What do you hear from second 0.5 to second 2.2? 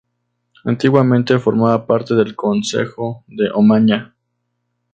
Antiguamente formaba parte